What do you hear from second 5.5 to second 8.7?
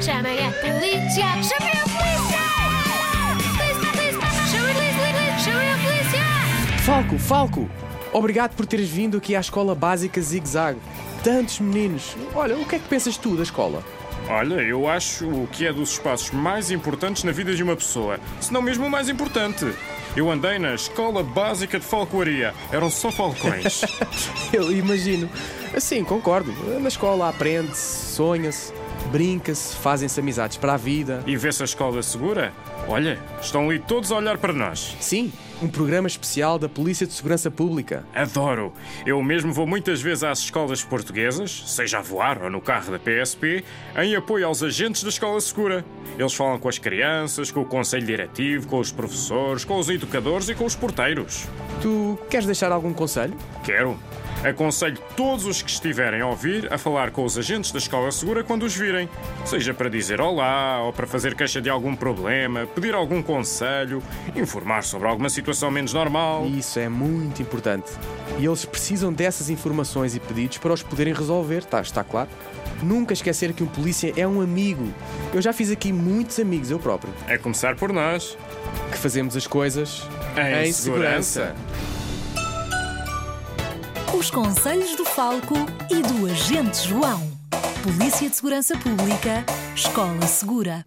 a polícia! Falco, Falco! Obrigado por